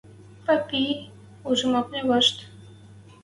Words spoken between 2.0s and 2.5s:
вашт.